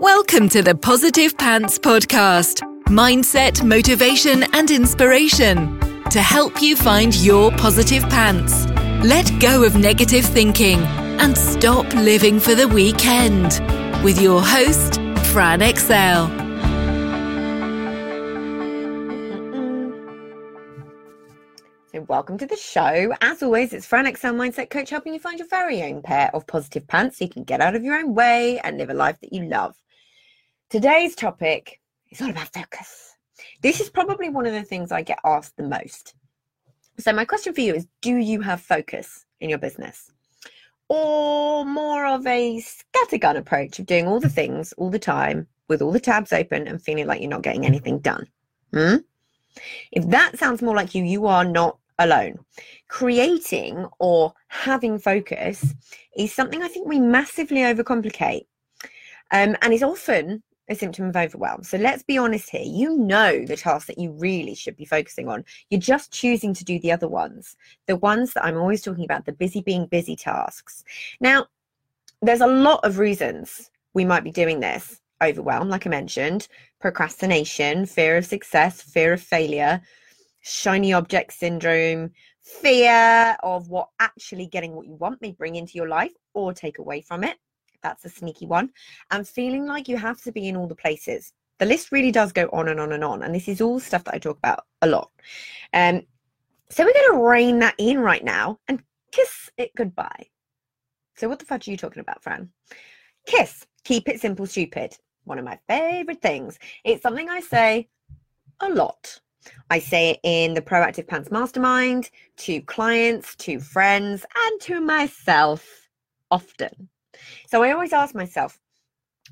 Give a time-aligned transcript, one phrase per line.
[0.00, 7.50] Welcome to the Positive Pants Podcast mindset, motivation, and inspiration to help you find your
[7.50, 8.66] positive pants.
[9.04, 10.78] Let go of negative thinking
[11.20, 13.60] and stop living for the weekend.
[14.02, 14.94] With your host,
[15.34, 16.28] Fran Excell.
[21.92, 23.12] So, welcome to the show.
[23.20, 26.46] As always, it's Fran Excell Mindset Coach helping you find your very own pair of
[26.46, 29.20] positive pants so you can get out of your own way and live a life
[29.20, 29.76] that you love.
[30.70, 33.16] Today's topic is all about focus.
[33.60, 36.14] This is probably one of the things I get asked the most.
[36.96, 40.12] So, my question for you is Do you have focus in your business?
[40.88, 45.82] Or more of a scattergun approach of doing all the things all the time with
[45.82, 48.28] all the tabs open and feeling like you're not getting anything done?
[48.72, 48.98] Hmm?
[49.90, 52.38] If that sounds more like you, you are not alone.
[52.86, 55.74] Creating or having focus
[56.16, 58.46] is something I think we massively overcomplicate.
[59.32, 61.64] Um, and is often a symptom of overwhelm.
[61.64, 62.62] So let's be honest here.
[62.64, 65.44] You know the tasks that you really should be focusing on.
[65.68, 69.26] You're just choosing to do the other ones, the ones that I'm always talking about,
[69.26, 70.84] the busy being busy tasks.
[71.20, 71.46] Now,
[72.22, 76.46] there's a lot of reasons we might be doing this overwhelm, like I mentioned,
[76.80, 79.82] procrastination, fear of success, fear of failure,
[80.40, 85.88] shiny object syndrome, fear of what actually getting what you want may bring into your
[85.88, 87.36] life or take away from it
[87.82, 88.70] that's a sneaky one.
[89.10, 91.32] And feeling like you have to be in all the places.
[91.58, 93.22] The list really does go on and on and on.
[93.22, 95.10] And this is all stuff that I talk about a lot.
[95.74, 96.02] Um,
[96.70, 100.26] so we're going to rein that in right now and kiss it goodbye.
[101.16, 102.50] So what the fudge are you talking about, Fran?
[103.26, 103.66] Kiss.
[103.84, 104.96] Keep it simple, stupid.
[105.24, 106.58] One of my favorite things.
[106.84, 107.88] It's something I say
[108.60, 109.20] a lot.
[109.70, 115.88] I say it in the Proactive Pants Mastermind to clients, to friends, and to myself
[116.30, 116.88] often.
[117.48, 118.58] So I always ask myself,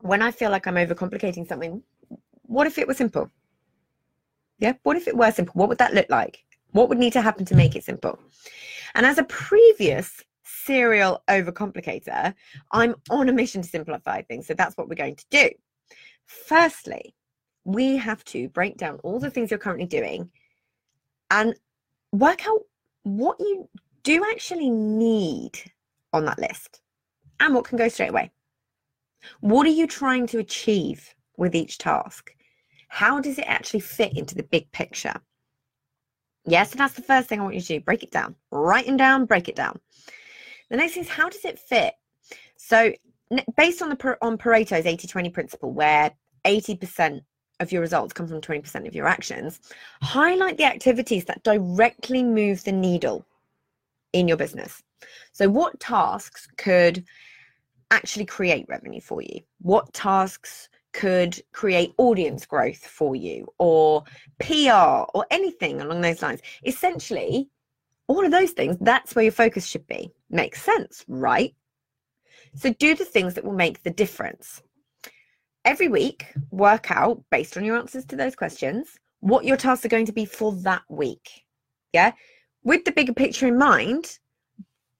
[0.00, 1.82] when I feel like I'm overcomplicating something,
[2.42, 3.30] what if it were simple?
[4.58, 5.54] Yeah, what if it were simple?
[5.54, 6.44] What would that look like?
[6.72, 8.18] What would need to happen to make it simple?
[8.94, 12.34] And as a previous serial overcomplicator,
[12.70, 14.46] I'm on a mission to simplify things.
[14.46, 15.50] So that's what we're going to do.
[16.26, 17.14] Firstly,
[17.64, 20.30] we have to break down all the things you're currently doing
[21.30, 21.54] and
[22.12, 22.60] work out
[23.04, 23.68] what you
[24.02, 25.58] do actually need
[26.12, 26.80] on that list
[27.42, 28.30] and what can go straight away.
[29.40, 32.34] What are you trying to achieve with each task?
[32.88, 35.14] How does it actually fit into the big picture?
[36.44, 37.80] Yes, so that's the first thing I want you to do.
[37.80, 38.34] Break it down.
[38.50, 39.78] Write it down, break it down.
[40.70, 41.94] The next thing is how does it fit?
[42.56, 42.92] So
[43.56, 46.10] based on the on Pareto's 80-20 principle, where
[46.44, 47.20] 80%
[47.60, 49.60] of your results come from 20% of your actions,
[50.02, 53.24] highlight the activities that directly move the needle
[54.12, 54.82] in your business.
[55.32, 57.04] So what tasks could
[57.92, 59.40] actually create revenue for you?
[59.60, 64.02] What tasks could create audience growth for you or
[64.40, 66.40] PR or anything along those lines?
[66.64, 67.48] Essentially,
[68.08, 70.10] all of those things, that's where your focus should be.
[70.30, 71.54] Makes sense, right?
[72.54, 74.62] So do the things that will make the difference.
[75.64, 79.88] Every week, work out based on your answers to those questions what your tasks are
[79.88, 81.44] going to be for that week.
[81.92, 82.12] Yeah.
[82.64, 84.18] With the bigger picture in mind,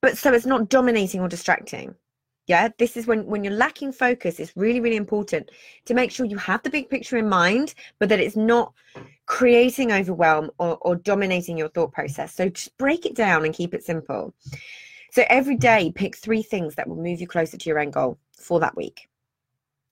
[0.00, 1.94] but so it's not dominating or distracting
[2.46, 5.50] yeah this is when when you're lacking focus it's really really important
[5.84, 8.72] to make sure you have the big picture in mind but that it's not
[9.26, 12.32] creating overwhelm or, or dominating your thought process.
[12.32, 14.32] So just break it down and keep it simple.
[15.10, 18.18] So every day pick three things that will move you closer to your end goal
[18.38, 19.08] for that week.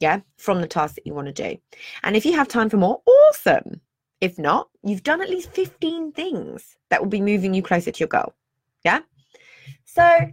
[0.01, 1.59] Yeah from the task that you want to do.
[2.03, 3.81] And if you have time for more awesome!
[4.21, 7.99] If not you've done at least 15 things that will be moving you closer to
[7.99, 8.35] your goal.
[8.85, 9.01] Yeah?
[9.85, 10.33] So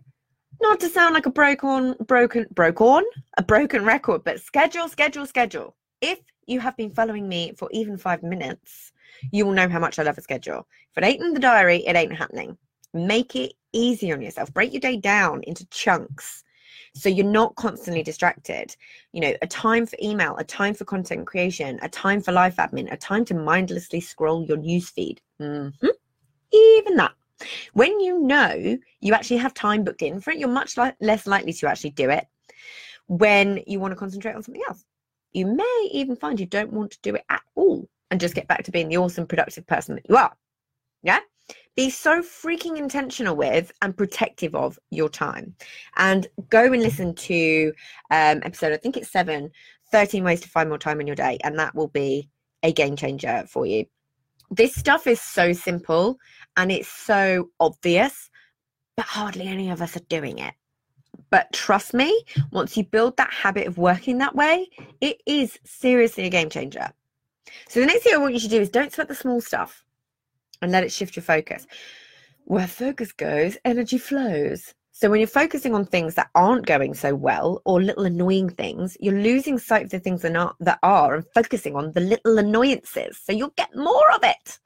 [0.61, 3.03] not to sound like a broken, broken, broken,
[3.37, 5.75] a broken record, but schedule, schedule, schedule.
[6.01, 8.91] If you have been following me for even five minutes,
[9.31, 10.67] you will know how much I love a schedule.
[10.91, 12.57] If it ain't in the diary, it ain't happening.
[12.93, 14.53] Make it easy on yourself.
[14.53, 16.43] Break your day down into chunks
[16.93, 18.75] so you're not constantly distracted.
[19.13, 22.57] You know, a time for email, a time for content creation, a time for life
[22.57, 25.19] admin, a time to mindlessly scroll your newsfeed.
[25.39, 25.87] Mm-hmm.
[26.53, 27.13] Even that.
[27.73, 31.27] When you know you actually have time booked in for it, you're much li- less
[31.27, 32.25] likely to actually do it
[33.07, 34.85] when you want to concentrate on something else.
[35.33, 38.47] You may even find you don't want to do it at all and just get
[38.47, 40.35] back to being the awesome, productive person that you are.
[41.03, 41.19] Yeah?
[41.75, 45.55] Be so freaking intentional with and protective of your time.
[45.95, 47.73] And go and listen to
[48.11, 49.51] um, episode, I think it's seven,
[49.91, 51.37] 13 ways to find more time in your day.
[51.43, 52.29] And that will be
[52.63, 53.85] a game changer for you.
[54.51, 56.17] This stuff is so simple
[56.57, 58.29] and it's so obvious,
[58.97, 60.53] but hardly any of us are doing it.
[61.29, 64.67] But trust me, once you build that habit of working that way,
[64.99, 66.91] it is seriously a game changer.
[67.69, 69.85] So the next thing I want you to do is don't sweat the small stuff
[70.61, 71.65] and let it shift your focus.
[72.43, 74.73] Where focus goes, energy flows.
[75.01, 78.95] So when you're focusing on things that aren't going so well or little annoying things,
[78.99, 82.37] you're losing sight of the things that are, that are and focusing on the little
[82.37, 83.17] annoyances.
[83.17, 84.59] So you'll get more of it.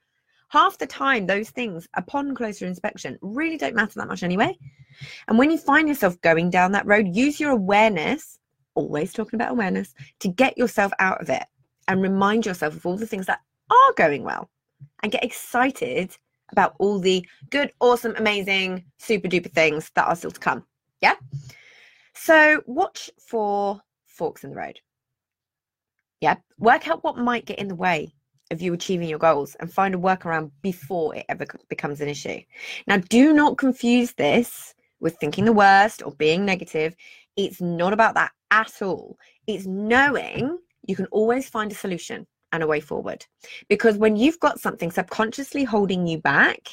[0.50, 4.58] Half the time, those things, upon closer inspection, really don't matter that much anyway.
[5.30, 8.38] And when you find yourself going down that road, use your awareness,
[8.74, 11.46] always talking about awareness, to get yourself out of it
[11.88, 13.40] and remind yourself of all the things that
[13.70, 14.50] are going well
[15.02, 16.18] and get excited
[16.56, 20.64] about all the good, awesome, amazing, super duper things that are still to come.
[21.02, 21.16] Yeah.
[22.14, 24.80] So watch for forks in the road.
[26.22, 26.36] Yeah.
[26.58, 28.14] Work out what might get in the way
[28.52, 32.40] of you achieving your goals and find a workaround before it ever becomes an issue.
[32.88, 36.96] Now, do not confuse this with thinking the worst or being negative.
[37.36, 39.18] It's not about that at all.
[39.46, 40.58] It's knowing
[40.88, 43.26] you can always find a solution and a way forward.
[43.68, 46.70] Because when you've got something subconsciously holding you back,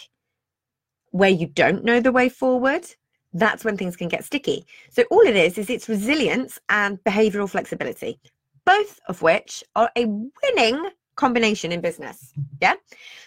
[1.12, 2.86] where you don't know the way forward,
[3.34, 4.66] that's when things can get sticky.
[4.90, 8.20] So, all it is, is it's resilience and behavioral flexibility,
[8.66, 12.32] both of which are a winning combination in business.
[12.60, 12.74] Yeah.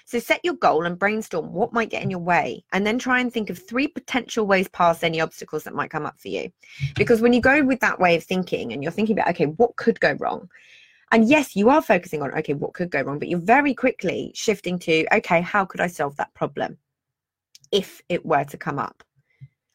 [0.06, 3.20] So, set your goal and brainstorm what might get in your way, and then try
[3.20, 6.52] and think of three potential ways past any obstacles that might come up for you.
[6.96, 9.76] Because when you go with that way of thinking and you're thinking about, okay, what
[9.76, 10.50] could go wrong?
[11.12, 13.20] And yes, you are focusing on, okay, what could go wrong?
[13.20, 16.78] But you're very quickly shifting to, okay, how could I solve that problem
[17.72, 19.04] if it were to come up?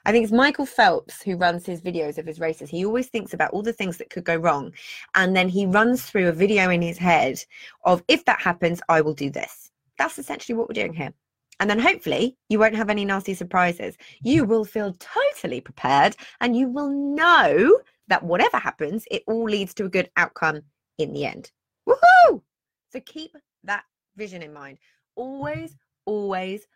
[0.06, 2.71] I think it's Michael Phelps who runs his videos of his races.
[2.71, 4.73] He always thinks about all the things that could go wrong.
[5.15, 7.38] And then he runs through a video in his head
[7.85, 9.71] of, if that happens, I will do this.
[9.99, 11.12] That's essentially what we're doing here.
[11.61, 13.99] And then hopefully you won't have any nasty surprises.
[14.23, 17.79] You will feel totally prepared and you will know
[18.09, 20.62] that whatever happens, it all leads to a good outcome
[20.98, 21.50] in the end.
[21.88, 22.42] Woohoo!
[22.90, 23.84] So keep that
[24.16, 24.78] vision in mind.
[25.16, 26.66] Always, always,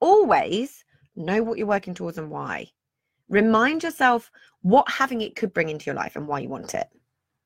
[0.00, 0.84] always
[1.14, 2.68] know what you're working towards and why.
[3.28, 4.30] Remind yourself
[4.62, 6.86] what having it could bring into your life and why you want it.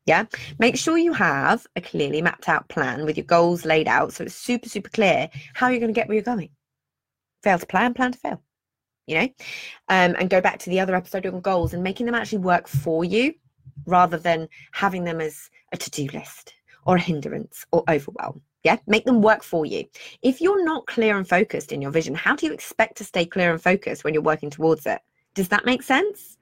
[0.06, 0.25] Yeah.
[0.58, 4.25] Make sure you have a clearly mapped out plan with your goals laid out so
[4.25, 6.50] it's super, super clear how you're going to get where you're going.
[7.43, 8.43] Fail to plan, plan to fail.
[9.06, 9.28] You know,
[9.88, 12.69] um, and go back to the other episode on goals and making them actually work
[12.69, 13.34] for you
[13.87, 16.55] rather than having them as a to do list
[16.87, 18.41] or a hindrance or overwhelm.
[18.62, 19.85] Yeah, make them work for you.
[20.23, 23.25] If you're not clear and focused in your vision, how do you expect to stay
[23.25, 25.00] clear and focused when you're working towards it?
[25.35, 26.37] Does that make sense?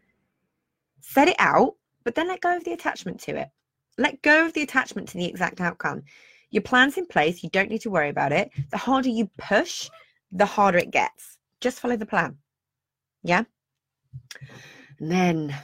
[1.00, 1.74] Set it out,
[2.04, 3.48] but then let go of the attachment to it.
[3.98, 6.02] Let go of the attachment to the exact outcome.
[6.50, 8.50] Your plan's in place, you don't need to worry about it.
[8.70, 9.88] The harder you push,
[10.32, 11.38] the harder it gets.
[11.60, 12.38] Just follow the plan.
[13.22, 13.44] Yeah?
[14.98, 15.56] And then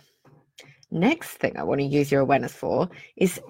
[0.95, 3.41] Next thing I want to use your awareness for is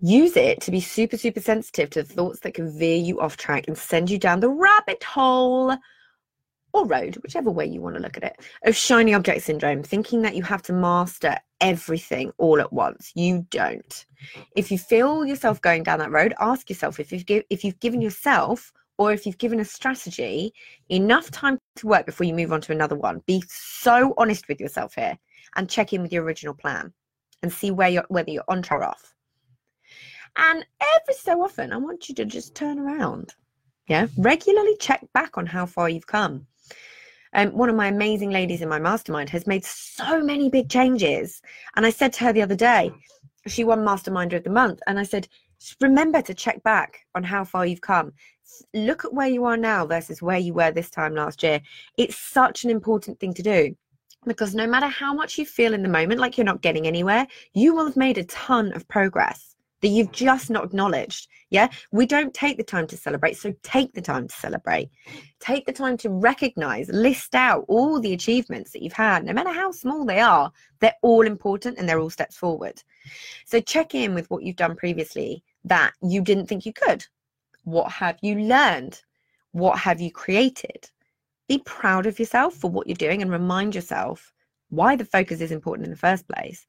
[0.00, 3.66] use it to be super, super sensitive to thoughts that can veer you off track
[3.66, 5.76] and send you down the rabbit hole
[6.72, 10.22] or road, whichever way you want to look at it, of shiny object syndrome, thinking
[10.22, 13.10] that you have to master everything all at once.
[13.16, 14.06] You don't.
[14.54, 17.80] If you feel yourself going down that road, ask yourself if you've, give, if you've
[17.80, 20.54] given yourself or if you've given a strategy
[20.88, 23.22] enough time to work before you move on to another one.
[23.26, 25.18] Be so honest with yourself here
[25.56, 26.92] and check in with your original plan
[27.42, 29.14] and see where you're whether you're on track or off.
[30.36, 30.64] And
[30.96, 33.34] every so often, I want you to just turn around.
[33.88, 36.46] Yeah, regularly check back on how far you've come.
[37.32, 41.42] Um, one of my amazing ladies in my mastermind has made so many big changes.
[41.76, 42.90] And I said to her the other day,
[43.46, 44.80] she won Masterminder of the Month.
[44.86, 45.28] And I said,
[45.80, 48.12] remember to check back on how far you've come.
[48.74, 51.60] Look at where you are now versus where you were this time last year.
[51.96, 53.76] It's such an important thing to do
[54.26, 57.26] because no matter how much you feel in the moment like you're not getting anywhere,
[57.54, 61.28] you will have made a ton of progress that you've just not acknowledged.
[61.50, 64.90] Yeah, we don't take the time to celebrate, so take the time to celebrate.
[65.38, 69.52] Take the time to recognize, list out all the achievements that you've had, no matter
[69.52, 72.82] how small they are, they're all important and they're all steps forward.
[73.44, 77.06] So check in with what you've done previously that you didn't think you could.
[77.64, 79.02] What have you learned?
[79.52, 80.90] What have you created?
[81.48, 84.32] Be proud of yourself for what you're doing and remind yourself
[84.70, 86.66] why the focus is important in the first place.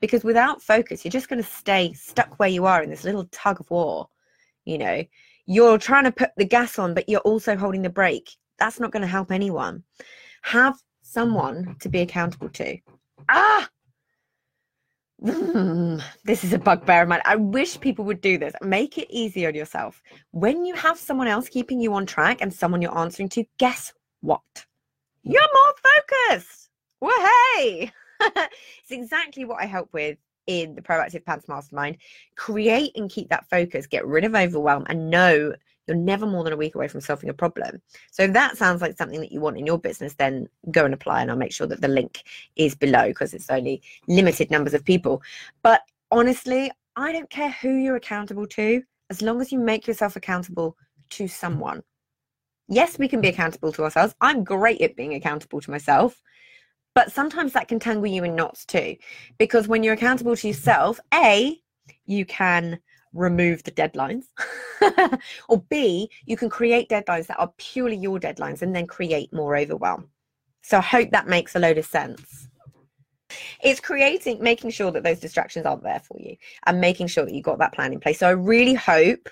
[0.00, 3.26] Because without focus, you're just going to stay stuck where you are in this little
[3.30, 4.08] tug of war.
[4.64, 5.04] You know,
[5.46, 8.30] you're trying to put the gas on, but you're also holding the brake.
[8.58, 9.82] That's not going to help anyone.
[10.42, 12.78] Have someone to be accountable to.
[13.28, 13.68] Ah!
[16.24, 17.20] this is a bugbear of mine.
[17.24, 18.52] I wish people would do this.
[18.62, 20.02] Make it easy on yourself.
[20.32, 23.92] When you have someone else keeping you on track and someone you're answering to, guess
[24.24, 24.66] what?
[25.22, 25.74] You're more
[26.30, 26.70] focused.
[27.00, 27.92] Well, hey.
[28.20, 31.98] it's exactly what I help with in the Proactive Pants Mastermind.
[32.36, 35.52] Create and keep that focus, get rid of overwhelm, and know
[35.86, 37.82] you're never more than a week away from solving a problem.
[38.10, 40.94] So if that sounds like something that you want in your business, then go and
[40.94, 41.20] apply.
[41.20, 42.22] And I'll make sure that the link
[42.56, 45.22] is below because it's only limited numbers of people.
[45.62, 50.16] But honestly, I don't care who you're accountable to, as long as you make yourself
[50.16, 50.76] accountable
[51.10, 51.82] to someone.
[52.68, 54.14] Yes, we can be accountable to ourselves.
[54.20, 56.20] I'm great at being accountable to myself.
[56.94, 58.96] But sometimes that can tangle you in knots too.
[59.38, 61.60] Because when you're accountable to yourself, A,
[62.06, 62.78] you can
[63.12, 64.24] remove the deadlines.
[65.48, 69.56] or B, you can create deadlines that are purely your deadlines and then create more
[69.56, 70.08] overwhelm.
[70.62, 72.48] So I hope that makes a load of sense.
[73.62, 77.34] It's creating, making sure that those distractions aren't there for you and making sure that
[77.34, 78.20] you got that plan in place.
[78.20, 79.28] So I really hope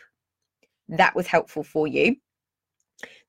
[0.88, 2.16] that was helpful for you.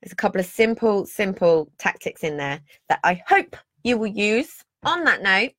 [0.01, 4.63] There's a couple of simple, simple tactics in there that I hope you will use.
[4.83, 5.51] On that note,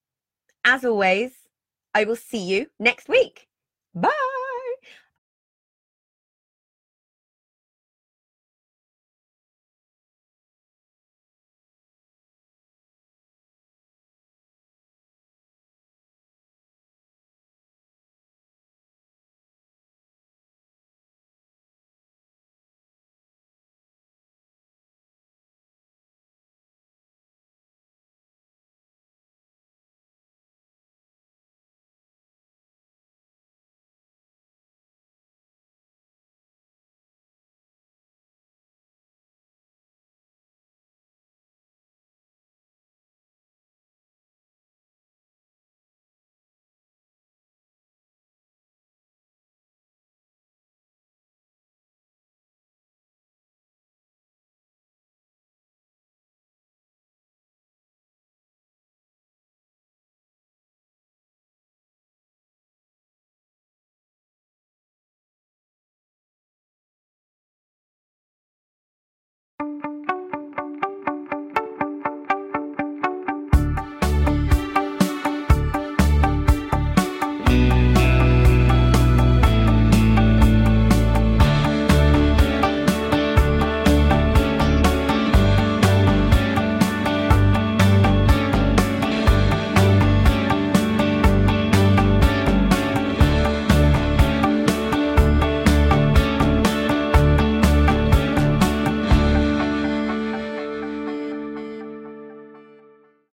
[0.65, 1.33] as always,
[1.95, 3.47] I will see you next week.
[3.95, 4.34] Bye.